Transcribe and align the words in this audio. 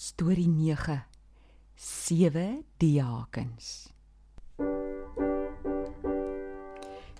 Storie 0.00 0.48
9. 0.48 1.02
Sewe 1.76 2.62
diakens. 2.80 3.92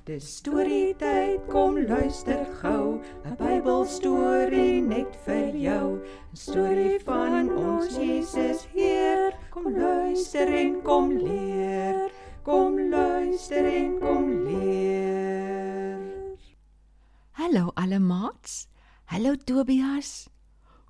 Dis 0.08 0.28
storie 0.38 0.94
tyd, 0.96 1.44
kom 1.52 1.76
luister 1.76 2.40
gou, 2.62 3.02
'n 3.28 3.36
Bybelstorie 3.36 4.80
net 4.80 5.12
vir 5.26 5.52
jou. 5.66 6.00
'n 6.32 6.36
Storie 6.46 6.96
van 7.04 7.52
ons 7.52 8.00
Jesus 8.00 8.64
Heer. 8.72 9.36
Kom 9.50 9.68
luister 9.76 10.48
en 10.48 10.80
kom 10.82 11.12
leer. 11.12 12.10
Kom 12.42 12.80
luister 12.80 13.64
en 13.64 14.00
kom 14.00 14.26
leer. 14.48 16.00
Hallo 17.32 17.72
maats. 18.00 18.68
Hallo 19.04 19.36
Tobias. 19.36 20.30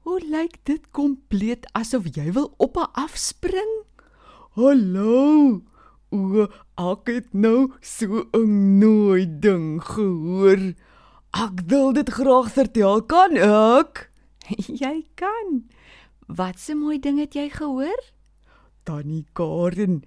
Hoe 0.00 0.20
lyk 0.24 0.56
dit 0.64 0.84
kompleet 0.96 1.66
asof 1.76 2.06
jy 2.16 2.32
wil 2.32 2.54
op 2.56 2.76
'n 2.76 2.88
afspring? 2.96 3.72
Hallo. 4.56 5.60
O, 6.10 6.48
ek 6.74 7.04
het 7.06 7.34
nou 7.34 7.72
so 7.80 8.24
'n 8.32 8.78
nooi 8.78 9.26
ding 9.28 9.82
gehoor. 9.82 10.74
Ek 11.30 11.56
wil 11.66 11.92
dit 11.92 12.08
graag 12.08 12.48
vertel, 12.50 13.02
kan 13.02 13.36
ek? 13.36 14.10
jy 14.82 15.06
kan. 15.14 15.68
Wat 16.26 16.56
'n 16.68 16.78
mooi 16.78 16.98
ding 16.98 17.18
het 17.18 17.34
jy 17.34 17.48
gehoor? 17.50 18.00
Tannie 18.84 19.26
Karen, 19.32 20.02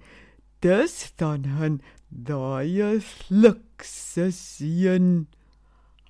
dis 0.60 1.12
dan 1.16 1.46
'n 1.46 1.80
daai 2.10 3.00
slukse 3.00 4.30
seun. 4.30 5.28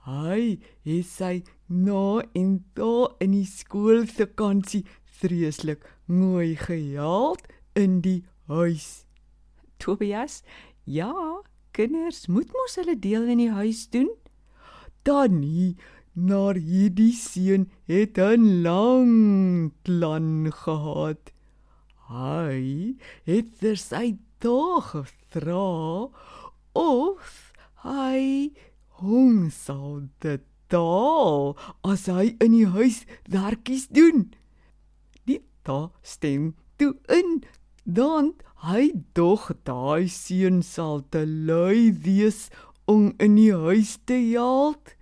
Hy 0.04 0.60
is 0.84 1.08
sy 1.08 1.42
nou 1.68 2.20
in 2.36 2.58
toe 2.76 3.08
in 3.24 3.32
die 3.32 3.48
skool 3.48 4.04
se 4.04 4.26
vakansie 4.26 4.82
vreeslik 5.20 5.86
mooi 6.06 6.52
gehelp 6.60 7.46
in 7.72 8.02
die 8.04 8.20
huis. 8.52 9.06
Tobias, 9.80 10.42
ja, 10.84 11.14
kinders 11.72 12.26
moet 12.28 12.52
mos 12.52 12.76
hulle 12.76 12.98
deel 13.00 13.30
in 13.32 13.40
die 13.46 13.54
huis 13.56 13.86
doen. 13.88 14.10
Tannie, 15.08 15.74
na 16.14 16.52
hierdie 16.52 17.12
seun 17.16 17.64
het 17.88 18.18
'n 18.18 18.62
lang 18.62 19.72
plan 19.88 20.52
gehad. 20.52 21.32
Hy 22.12 22.94
het 23.24 23.48
vir 23.60 23.76
sy 23.76 24.18
dag 24.40 24.92
gevra 24.92 26.12
of 26.74 27.52
hy 27.82 28.52
hom 29.04 29.50
sou 29.52 30.08
dit 30.24 30.42
daal 30.72 31.54
as 31.84 32.06
hy 32.10 32.32
in 32.44 32.56
die 32.56 32.68
huis 32.74 33.04
werkies 33.30 33.86
doen. 33.92 34.30
Die 35.28 35.42
ta 35.66 35.90
stem 36.02 36.54
toe 36.80 36.94
in 37.12 37.42
dan 37.84 38.32
hy 38.64 38.90
dog 39.16 39.50
daai 39.68 40.08
seun 40.08 40.62
sal 40.64 41.02
te 41.12 41.24
lui 41.28 41.92
wees 42.06 42.48
om 42.88 43.12
in 43.20 43.36
die 43.36 43.52
huis 43.52 43.98
te 44.08 44.16
help. 44.32 44.94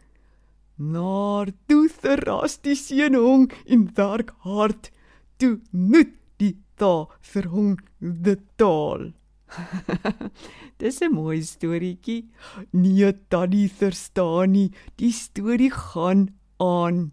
Maar 0.76 1.52
toe 1.70 1.86
verras 2.02 2.58
die 2.66 2.76
seun 2.78 3.14
hom 3.18 3.48
in 3.64 3.86
werk 3.96 4.34
hard. 4.46 4.90
Toe 5.38 5.60
moet 5.70 6.14
die 6.42 6.56
ta 6.76 7.06
vir 7.32 7.50
hom 7.54 7.76
dit 8.00 8.42
taal. 8.58 9.12
Dis 10.80 11.00
'n 11.02 11.12
mooi 11.14 11.42
storieetjie. 11.42 12.28
Nee, 12.70 13.12
tannie 13.28 13.68
verstaan 13.68 14.52
nie. 14.56 14.70
Die 14.96 15.12
storie 15.12 15.70
gaan 15.70 16.28
aan. 16.58 17.12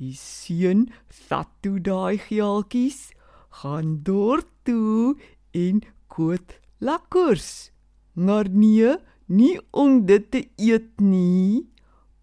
Die 0.00 0.14
seun 0.16 0.88
vat 1.28 1.50
toe 1.62 1.78
daai 1.80 2.18
geeltjies, 2.18 3.10
gaan 3.60 4.00
deur 4.06 4.42
toe 4.64 5.16
en 5.52 5.82
koot 6.08 6.56
lakkers. 6.80 7.70
Maar 8.14 8.48
nee, 8.48 8.96
nie 9.26 9.56
om 9.70 10.06
dit 10.06 10.30
te 10.30 10.42
eet 10.56 11.00
nie, 11.00 11.68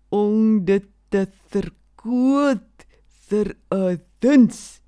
om 0.10 0.66
dit 0.66 0.88
te 1.10 1.28
verkoop 1.54 2.84
vir 3.30 3.56
'n 3.72 4.02
diens. 4.20 4.82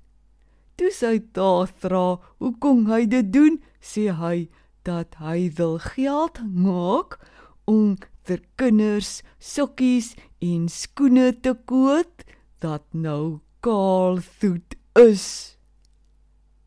Toe 0.76 0.90
sy 0.90 1.20
daar 1.32 1.68
vra, 1.68 2.20
"Hoekom 2.40 2.86
hy 2.86 3.06
dit 3.06 3.32
doen?" 3.32 3.60
sê 3.80 4.12
hy, 4.12 4.48
dat 4.88 5.18
hy 5.20 5.50
wil 5.58 5.78
geld 5.78 6.40
maak 6.46 7.18
om 7.64 7.96
vir 8.28 8.40
kinders 8.60 9.20
sokkies 9.38 10.14
en 10.44 10.68
skoene 10.72 11.30
te 11.44 11.54
koop 11.68 12.24
dat 12.64 12.84
nou 12.92 13.40
kaal 13.64 14.20
soet 14.24 14.76
is. 14.98 15.56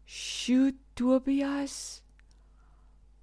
Sjoe, 0.05 0.73
Tobias. 0.93 2.01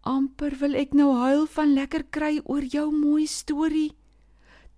amper 0.03 0.57
wil 0.59 0.75
ek 0.75 0.95
nou 0.97 1.13
huil 1.15 1.45
van 1.55 1.75
lekker 1.77 2.03
kry 2.11 2.41
oor 2.49 2.65
jou 2.65 2.89
mooi 2.91 3.27
storie. 3.31 3.93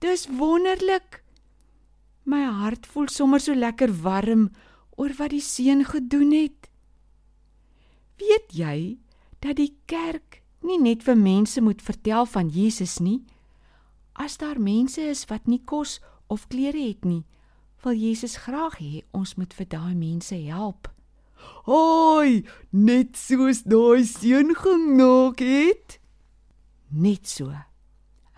Dis 0.03 0.27
wonderlik. 0.27 1.23
My 2.27 2.43
hart 2.45 2.89
voel 2.91 3.09
sommer 3.09 3.41
so 3.41 3.55
lekker 3.55 3.95
warm 4.03 4.51
oor 4.99 5.15
wat 5.19 5.33
die 5.33 5.41
seun 5.41 5.87
gedoen 5.87 6.35
het. 6.35 6.69
Weet 8.19 8.51
jy 8.53 8.99
dat 9.43 9.59
die 9.59 9.75
kerk 9.91 10.41
nie 10.63 10.79
net 10.79 11.03
vir 11.03 11.19
mense 11.19 11.61
moet 11.61 11.83
vertel 11.83 12.27
van 12.31 12.51
Jesus 12.55 13.01
nie. 13.03 13.21
As 14.15 14.39
daar 14.39 14.61
mense 14.61 15.03
is 15.03 15.25
wat 15.31 15.49
nie 15.51 15.61
kos 15.67 15.99
of 16.31 16.47
klere 16.53 16.79
het 16.79 17.05
nie, 17.05 17.25
wil 17.83 17.99
Jesus 17.99 18.39
graag 18.45 18.79
hê 18.79 19.03
ons 19.11 19.35
moet 19.37 19.55
vir 19.59 19.69
daai 19.75 19.95
mense 19.99 20.37
help. 20.47 20.87
Hoi, 21.67 22.45
net 22.71 23.19
soos 23.19 23.65
daai 23.67 24.07
seun 24.07 24.55
gemaak 24.55 25.43
het. 25.43 25.99
Net 26.95 27.27
so. 27.27 27.51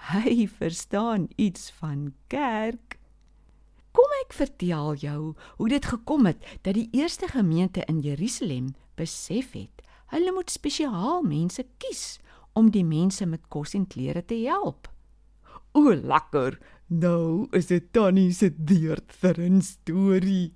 Hy 0.09 0.47
verstaan 0.49 1.29
iets 1.37 1.69
van 1.81 2.13
kerk. 2.33 2.99
Kom 3.95 4.17
ek 4.25 4.33
vertel 4.37 4.97
jou 5.05 5.21
hoe 5.61 5.69
dit 5.69 5.85
gekom 5.85 6.27
het 6.29 6.41
dat 6.65 6.75
die 6.79 6.89
eerste 6.97 7.29
gemeente 7.29 7.85
in 7.89 8.01
Jerusalem 8.01 8.73
besef 8.97 9.53
het 9.53 9.84
Hulle 10.15 10.31
moet 10.31 10.51
spesiaal 10.51 11.25
mense 11.27 11.65
kies 11.83 12.21
om 12.55 12.69
die 12.71 12.85
mense 12.87 13.27
met 13.27 13.49
kos 13.51 13.73
en 13.75 13.89
klere 13.91 14.21
te 14.23 14.37
help. 14.47 14.87
O, 15.75 15.91
lekker. 15.91 16.61
Nou 16.87 17.49
is 17.59 17.67
dit 17.67 17.89
tannie 17.97 18.31
se 18.33 18.53
deurt 18.55 19.11
vir 19.23 19.41
'n 19.41 19.63
storie. 19.63 20.55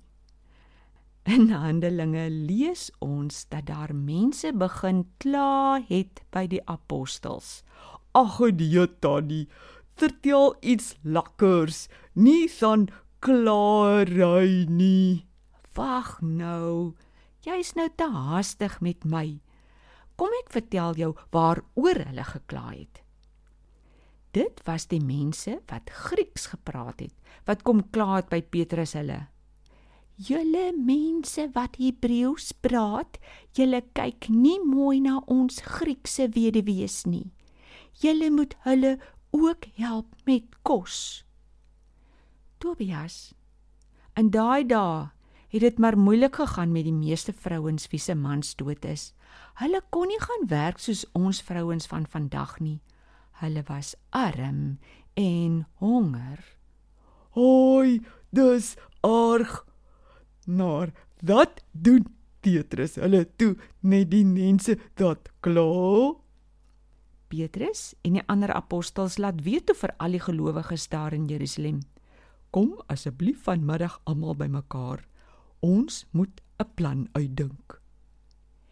In 1.25 1.49
Handelinge 1.51 2.29
lees 2.29 2.89
ons 2.99 3.45
dat 3.49 3.65
daar 3.65 3.91
mense 3.93 4.53
begin 4.53 5.03
kla 5.17 5.83
het 5.89 6.23
by 6.31 6.47
die 6.47 6.63
apostels. 6.65 7.63
Ag, 8.15 8.39
die 8.55 8.87
tannie, 8.99 9.47
vertel 9.95 10.55
iets 10.61 10.95
lekkers, 11.03 11.89
nie 12.13 12.47
van 12.47 12.87
klaarry 13.19 14.65
nie. 14.69 15.27
Wag 15.75 16.21
nou. 16.21 16.95
Jy's 17.43 17.75
nou 17.75 17.89
te 17.95 18.07
haastig 18.07 18.79
met 18.81 19.03
my. 19.03 19.41
Kom 20.19 20.33
ek 20.41 20.49
vertel 20.51 20.97
jou 20.99 21.13
waaroor 21.31 22.01
hulle 22.09 22.23
gekla 22.27 22.65
het. 22.73 22.99
Dit 24.35 24.59
was 24.67 24.89
die 24.91 24.99
mense 24.99 25.61
wat 25.71 25.89
Grieks 25.89 26.49
gepraat 26.51 26.99
het, 26.99 27.13
wat 27.47 27.63
kom 27.63 27.85
kla 27.95 28.17
het 28.19 28.27
by 28.29 28.41
Petrus 28.43 28.97
hulle. 28.99 29.29
Julle 30.19 30.73
mense 30.75 31.45
wat 31.55 31.79
Hebreëus 31.79 32.51
praat, 32.59 33.15
julle 33.55 33.79
kyk 33.95 34.27
nie 34.27 34.57
mooi 34.59 34.99
na 34.99 35.21
ons 35.31 35.61
Griekse 35.63 36.27
weduwees 36.35 37.05
nie. 37.07 37.29
Julle 38.03 38.27
moet 38.35 38.57
hulle 38.67 38.97
ook 39.31 39.69
help 39.79 40.11
met 40.27 40.51
kos. 40.67 41.23
Tobias, 42.59 43.31
in 44.19 44.33
daai 44.35 44.67
dae 44.67 45.07
het 45.49 45.61
dit 45.61 45.77
maar 45.77 45.97
moeilik 45.97 46.35
gegaan 46.35 46.71
met 46.71 46.85
die 46.85 46.93
meeste 46.93 47.33
vrouens 47.33 47.87
wie 47.89 47.99
se 47.99 48.15
mans 48.15 48.55
dood 48.55 48.85
is. 48.85 49.13
Hulle 49.61 49.81
kon 49.89 50.07
nie 50.07 50.21
gaan 50.21 50.47
werk 50.47 50.79
soos 50.79 51.05
ons 51.17 51.41
vrouens 51.41 51.89
van 51.89 52.05
vandag 52.07 52.59
nie. 52.59 52.79
Hulle 53.41 53.63
was 53.67 53.95
arm 54.09 54.77
en 55.13 55.65
honger. 55.81 56.39
Hoi, 57.37 58.01
dis 58.29 58.75
arg. 59.01 59.65
Maar 60.45 60.93
wat 61.21 61.61
doen 61.71 62.05
Petrus 62.39 62.95
hulle 62.95 63.25
toe 63.35 63.55
met 63.79 64.09
die 64.11 64.25
mense 64.25 64.77
dat 64.99 65.29
kla? 65.43 66.15
Petrus 67.29 67.93
en 68.01 68.17
die 68.17 68.25
ander 68.31 68.53
apostels 68.53 69.19
laat 69.21 69.43
weet 69.45 69.67
toe 69.69 69.77
vir 69.77 69.93
al 70.01 70.17
die 70.17 70.23
gelowiges 70.23 70.87
daar 70.89 71.13
in 71.13 71.27
Jerusalem. 71.29 71.83
Kom 72.49 72.73
asseblief 72.89 73.43
vanmiddag 73.45 73.99
almal 74.09 74.37
bymekaar. 74.39 75.03
Ons 75.59 76.05
moet 76.11 76.41
'n 76.59 76.73
plan 76.75 77.07
uitdink. 77.13 77.81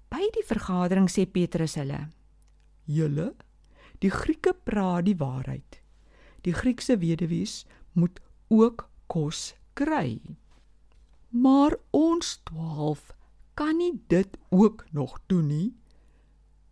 By 0.10 0.30
die 0.34 0.46
vergadering 0.46 1.10
sê 1.10 1.26
Petrus 1.26 1.76
hulle: 1.76 2.10
"Julle, 2.86 3.36
die 4.00 4.12
Grieke 4.12 4.54
praat 4.54 5.06
die 5.06 5.18
waarheid. 5.18 5.82
Die 6.46 6.54
Griekse 6.54 6.98
weduwees 6.98 7.66
moet 7.94 8.20
ook 8.48 8.90
kos 9.08 9.56
kry. 9.74 10.22
Maar 11.30 11.76
ons 11.92 12.38
12 12.44 13.14
kan 13.54 13.78
nie 13.78 14.02
dit 14.08 14.38
ook 14.50 14.86
nog 14.92 15.20
doen 15.28 15.48
nie. 15.48 15.76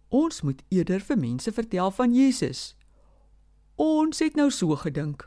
Ons 0.09 0.41
moet 0.41 0.61
eerder 0.69 1.01
vir 1.01 1.17
mense 1.17 1.51
vertel 1.51 1.91
van 1.91 2.13
Jesus. 2.13 2.75
Ons 3.75 4.21
het 4.23 4.37
nou 4.39 4.51
so 4.51 4.75
gedink. 4.79 5.25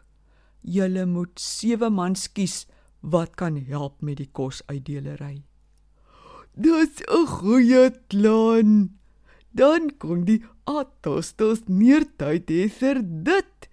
Julle 0.63 1.05
moet 1.07 1.41
sewe 1.41 1.91
mans 1.91 2.29
kies 2.33 2.65
wat 3.01 3.37
kan 3.37 3.57
help 3.57 4.03
met 4.03 4.19
die 4.19 4.31
kosuitdelery. 4.33 5.43
Dis 6.55 7.03
'n 7.07 7.27
goeie 7.27 7.91
plan. 8.09 8.99
Dan 9.51 9.91
kon 9.99 10.25
die 10.25 10.43
apostels 10.65 11.63
meer 11.67 12.05
tyd 12.17 12.51
hê 12.51 12.69
vir 12.69 13.03
dit 13.03 13.69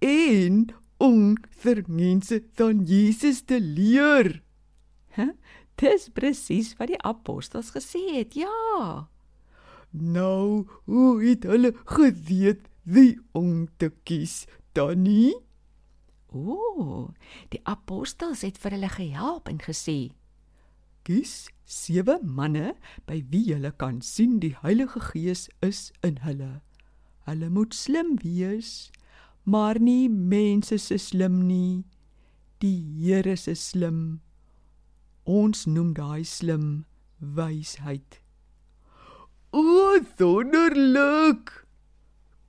en 0.00 0.74
om 0.98 1.36
vir 1.62 1.84
mense 1.88 2.42
van 2.58 2.84
Jesus 2.84 3.42
te 3.42 3.60
leer. 3.60 4.42
Huh? 5.16 5.32
Dis 5.76 6.08
presies 6.14 6.74
wat 6.78 6.88
die 6.88 7.02
apostels 7.02 7.72
gesê 7.74 8.02
het. 8.18 8.34
Ja. 8.34 9.08
Nou, 9.90 10.66
hoe 10.84 11.22
het 11.22 11.44
hulle 11.44 11.74
geweet 11.84 12.66
wie 12.82 13.18
om 13.32 13.66
te 13.78 13.90
kies? 14.04 14.44
Danny? 14.72 15.34
Ooh, 16.34 17.14
die 17.54 17.60
apostels 17.62 18.42
het 18.42 18.58
vir 18.58 18.74
hulle 18.74 18.90
gehelp 18.90 19.48
en 19.48 19.60
gesê: 19.62 20.10
"Kies 21.06 21.48
sewe 21.64 22.18
manne 22.22 22.74
by 23.06 23.22
wie 23.30 23.52
jy 23.52 23.70
kan 23.78 24.00
sien 24.02 24.40
die 24.40 24.56
Heilige 24.62 25.00
Gees 25.00 25.48
is 25.62 25.92
in 26.02 26.18
hulle. 26.26 26.60
Hulle 27.26 27.50
moet 27.50 27.74
slim 27.74 28.18
wees, 28.24 28.90
maar 29.44 29.78
nie 29.78 30.08
mense 30.08 30.78
se 30.78 30.98
slim 30.98 31.46
nie. 31.46 31.84
Die 32.58 32.82
Here 32.98 33.36
se 33.36 33.54
slim. 33.54 34.20
Ons 35.24 35.66
noem 35.66 35.94
daai 35.94 36.24
slim 36.24 36.84
wysheid." 37.20 38.20
O, 39.52 40.00
wonderlik! 40.18 41.62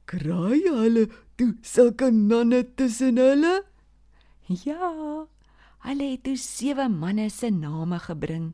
Kry 0.08 0.58
hulle 0.66 1.06
toe 1.38 1.54
sulke 1.62 2.10
nanne 2.10 2.64
tussen 2.76 3.18
hulle? 3.22 3.62
Ja, 4.46 5.26
hulle 5.86 6.08
het 6.12 6.24
toe 6.28 6.36
sewe 6.38 6.86
manne 6.90 7.30
se 7.34 7.50
name 7.50 7.98
gebring. 8.00 8.54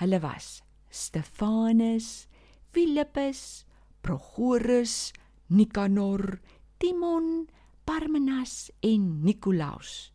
Hulle 0.00 0.18
was 0.20 0.62
Stefanus, 0.90 2.26
Filippus, 2.74 3.64
Prochorus, 4.02 5.12
Nikanor, 5.46 6.40
Timon, 6.78 7.46
Parmenas 7.86 8.72
en 8.82 9.22
Nikolaus. 9.22 10.12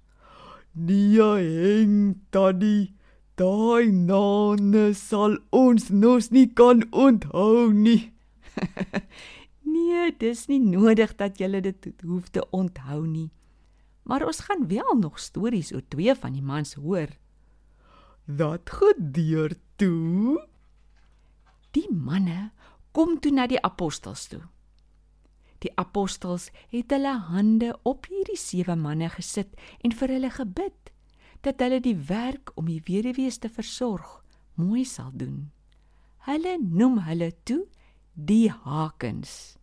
Nee, 0.73 1.15
heng 1.15 2.19
tannie 2.29 2.93
Daai 3.39 3.87
name 3.87 4.89
sal 4.99 5.37
ons 5.55 5.85
nos 5.95 6.25
nie 6.35 6.49
kan 6.59 6.81
onthou 6.91 7.71
nie. 7.71 8.11
nee, 9.73 10.09
dis 10.19 10.41
nie 10.51 10.59
nodig 10.59 11.13
dat 11.15 11.39
jy 11.39 11.61
dit 11.63 11.87
hoef 12.03 12.27
te 12.35 12.43
onthou 12.51 13.05
nie. 13.07 13.29
Maar 14.09 14.25
ons 14.25 14.39
gaan 14.47 14.67
wel 14.67 14.95
nog 14.97 15.19
stories 15.21 15.73
oor 15.73 15.85
twee 15.87 16.15
van 16.17 16.33
die 16.33 16.41
mans 16.41 16.73
hoor. 16.81 17.11
Wat 18.25 18.69
gebeur 18.69 19.53
toe? 19.77 20.39
Die 21.77 21.89
manne 21.93 22.49
kom 22.91 23.19
toe 23.21 23.31
na 23.31 23.45
die 23.47 23.61
apostels 23.61 24.25
toe. 24.31 24.41
Die 25.61 25.71
apostels 25.77 26.49
het 26.71 26.89
hulle 26.95 27.13
hande 27.29 27.73
op 27.83 28.07
hierdie 28.09 28.39
sewe 28.39 28.75
manne 28.79 29.11
gesit 29.13 29.53
en 29.85 29.93
vir 29.93 30.15
hulle 30.15 30.31
gebid 30.33 30.93
dat 31.45 31.61
hulle 31.63 31.79
die 31.83 31.97
werk 32.09 32.51
om 32.59 32.67
die 32.71 32.81
weduwees 32.87 33.37
te 33.43 33.51
versorg 33.51 34.19
mooi 34.59 34.83
sal 34.87 35.11
doen. 35.13 35.51
Hulle 36.27 36.57
noem 36.59 36.99
hulle 37.07 37.31
toe 37.47 37.63
die 38.13 38.49
Hakens. 38.51 39.55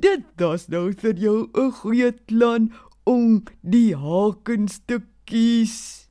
Dit 0.00 0.24
was 0.40 0.68
nou 0.72 0.92
vir 0.92 1.18
jou 1.20 1.50
'n 1.52 1.72
goeie 1.82 2.12
plan 2.12 2.72
om 3.04 3.42
die 3.60 3.96
Hakens 3.96 4.80
te 4.86 5.00
kies. 5.24 6.08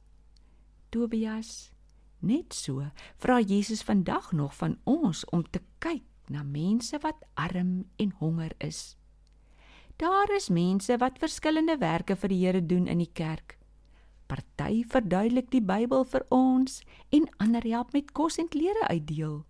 Tobias, 0.92 1.72
net 2.20 2.54
so 2.54 2.84
vra 3.22 3.40
Jesus 3.40 3.84
vandag 3.88 4.32
nog 4.32 4.56
van 4.56 4.78
ons 4.84 5.24
om 5.32 5.44
te 5.50 5.62
kyk 5.80 6.04
na 6.32 6.44
mense 6.44 6.98
wat 7.04 7.24
arm 7.34 7.86
en 7.96 8.12
honger 8.20 8.52
is. 8.58 8.96
Daar 10.02 10.32
is 10.36 10.50
mense 10.50 10.98
wat 10.98 11.20
verskillende 11.20 11.78
werke 11.78 12.16
vir 12.16 12.30
die 12.30 12.40
Here 12.46 12.62
doen 12.66 12.88
in 12.88 13.04
die 13.04 13.12
kerk. 13.14 13.58
Party 14.28 14.84
verduidelik 14.88 15.52
die 15.52 15.62
Bybel 15.62 16.06
vir 16.08 16.24
ons 16.32 16.82
en 17.12 17.28
ander 17.44 17.66
help 17.68 17.92
met 17.94 18.12
kos 18.16 18.40
en 18.40 18.48
klere 18.48 18.88
uitdeel. 18.88 19.42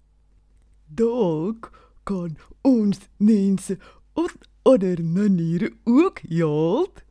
Dalk 0.88 1.70
kan 2.04 2.36
ons 2.68 3.00
mense 3.18 3.78
op 4.14 4.34
ander 4.68 5.04
maniere 5.06 5.72
ook 5.86 6.20
help. 6.30 7.02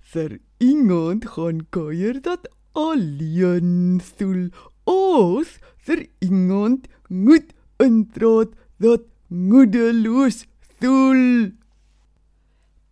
Vir 0.00 0.38
iemand 0.58 1.26
gaan 1.36 1.66
kuier 1.70 2.20
dat 2.22 2.48
alleen 2.72 4.00
stoel. 4.04 4.48
Ons 4.84 5.58
vir 5.86 6.06
iemand 6.18 6.88
moet 7.08 7.54
introt 7.78 8.54
dat 8.78 9.06
moedeloos 9.28 10.44
stoel. 10.74 11.52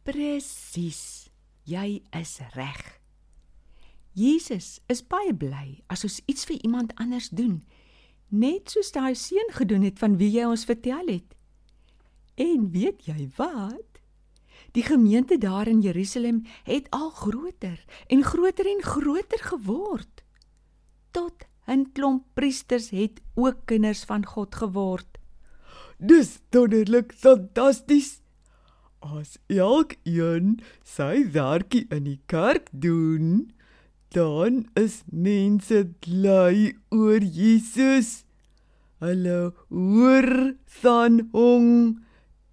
Presies. 0.05 1.29
Jy 1.69 2.01
is 2.17 2.39
reg. 2.55 2.99
Jesus 4.19 4.81
is 4.91 5.03
baie 5.05 5.35
bly 5.37 5.83
as 5.93 6.03
ons 6.07 6.19
iets 6.27 6.47
vir 6.49 6.59
iemand 6.67 6.95
anders 6.99 7.29
doen, 7.31 7.61
net 8.35 8.73
soos 8.73 8.91
daai 8.95 9.15
seun 9.15 9.53
gedoen 9.55 9.85
het 9.87 10.01
van 10.01 10.17
wie 10.19 10.31
jy 10.33 10.47
ons 10.49 10.65
vertel 10.67 11.07
het. 11.07 11.37
En 12.41 12.71
weet 12.73 13.07
jy 13.07 13.29
wat? 13.37 13.98
Die 14.73 14.83
gemeente 14.83 15.39
daar 15.39 15.69
in 15.69 15.81
Jerusalem 15.81 16.43
het 16.65 16.91
al 16.91 17.11
groter 17.11 17.85
en 18.07 18.25
groter 18.25 18.67
en 18.67 18.83
groter 18.83 19.41
geword. 19.41 20.25
Tot 21.11 21.47
'n 21.67 21.91
klomp 21.93 22.25
priesters 22.35 22.91
het 22.91 23.21
ook 23.35 23.57
kinders 23.65 24.05
van 24.05 24.27
God 24.27 24.55
geword. 24.55 25.19
Dis 25.99 26.39
wonderlik, 26.51 27.13
fantasties. 27.13 28.21
As 28.99 29.39
elkeen 29.47 30.61
sy 30.83 31.31
werkie 31.31 31.87
in 31.91 32.05
die 32.05 32.21
kerk 32.27 32.69
doen, 32.73 33.53
dan 34.15 34.67
is 34.75 35.03
mense 35.11 35.85
bly 36.01 36.73
oor 36.95 37.23
Jesus. 37.23 38.25
Hulle 38.99 39.53
hoor 39.69 40.55
van 40.83 41.29
hom 41.33 41.99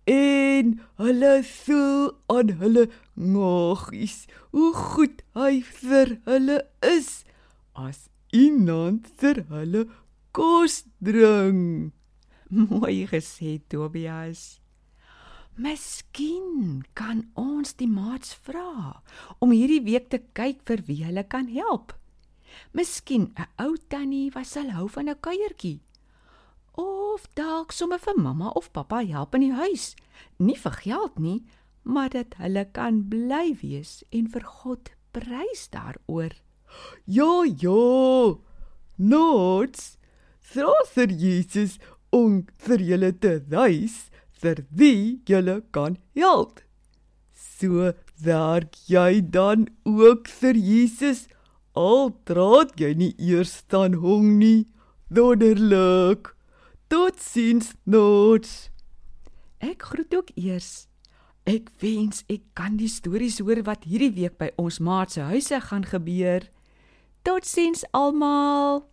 en 0.06 0.80
hulle 1.02 1.34
voel 1.44 2.12
aan 2.30 2.52
hulle 2.62 2.86
ngogies 3.14 4.26
hoe 4.54 4.74
goed 4.74 5.24
hy 5.38 5.62
vir 5.82 6.18
hulle 6.30 6.60
is 6.86 7.24
as 7.74 8.06
iemand 8.34 9.10
vir 9.22 9.42
hulle 9.50 9.88
kos 10.36 10.84
bring. 11.00 11.92
Mooi 12.50 13.08
gesê 13.10 13.58
Tobias. 13.68 14.62
Miskien 15.56 16.84
kan 16.94 17.24
ons 17.40 17.74
die 17.80 17.88
maats 17.88 18.36
vra 18.46 19.02
om 19.40 19.54
hierdie 19.56 19.82
week 19.88 20.10
te 20.12 20.20
kyk 20.38 20.62
vir 20.68 20.84
wie 20.88 21.02
hulle 21.08 21.24
kan 21.24 21.48
help. 21.48 21.96
Miskien 22.76 23.32
'n 23.36 23.48
ou 23.64 23.76
tannie 23.90 24.32
wat 24.36 24.48
sal 24.48 24.70
hou 24.76 24.88
van 24.88 25.10
'n 25.10 25.20
kuiertjie. 25.26 25.80
Of 26.76 27.28
dalk 27.36 27.72
sommer 27.72 28.00
vir 28.00 28.18
mamma 28.20 28.52
of 28.56 28.72
pappa 28.74 29.02
help 29.04 29.36
in 29.36 29.46
die 29.48 29.56
huis. 29.56 29.94
Nie 30.40 30.58
vir 30.60 30.76
geld 30.84 31.20
nie, 31.20 31.46
maar 31.84 32.10
dat 32.12 32.36
hulle 32.42 32.66
kan 32.76 33.04
bly 33.10 33.56
wees 33.62 34.04
en 34.12 34.28
vir 34.34 34.44
God 34.44 34.92
prys 35.16 35.70
daaroor. 35.72 36.36
Ja, 37.06 37.44
ja. 37.44 38.36
Nots. 38.98 39.98
Through 40.52 41.12
Jesus 41.12 41.80
om 42.12 42.46
vir 42.68 42.80
julle 42.80 43.12
te 43.12 43.40
wys 43.52 44.10
vir 44.42 44.62
wie 44.70 45.22
jy 45.28 45.62
kan 45.72 45.98
help. 46.16 46.62
So 47.34 47.94
werk 48.22 48.76
jy 48.88 49.22
dan 49.22 49.68
ook 49.84 50.28
vir 50.28 50.56
Jesus 50.56 51.26
al 51.76 52.14
draat 52.30 52.76
jy 52.80 52.94
nie 52.96 53.14
eers 53.20 53.64
dan 53.68 54.00
hong 54.04 54.38
nie. 54.40 54.68
Wonderlik. 55.10 56.35
Tot 56.88 57.18
sins 57.20 57.74
notes. 57.84 58.70
Ek 59.58 59.82
groet 59.90 60.14
ook 60.14 60.30
eers. 60.38 60.86
Ek 61.50 61.72
wens 61.82 62.22
ek 62.30 62.44
kan 62.58 62.78
die 62.78 62.90
stories 62.90 63.40
hoor 63.42 63.64
wat 63.66 63.88
hierdie 63.90 64.14
week 64.14 64.38
by 64.38 64.52
ons 64.62 64.78
maat 64.78 65.16
se 65.16 65.26
huise 65.26 65.58
gaan 65.66 65.86
gebeur. 65.90 66.46
Tot 67.26 67.46
sins 67.46 67.82
almal. 67.90 68.86